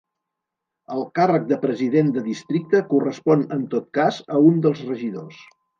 El 0.95 1.03
càrrec 1.19 1.45
de 1.51 1.59
president 1.67 2.09
de 2.17 2.25
districte 2.31 2.83
correspon 2.95 3.47
en 3.59 3.65
tot 3.77 3.89
cas 4.01 4.23
a 4.39 4.45
un 4.51 4.63
dels 4.67 4.87
regidors. 4.93 5.45